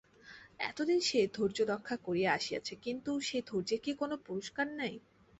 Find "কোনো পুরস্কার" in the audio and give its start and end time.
4.01-4.67